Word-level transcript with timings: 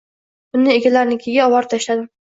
Uni 0.59 0.71
egalarinikiga 0.77 1.45
oborib 1.51 1.71
tashladim. 1.75 2.09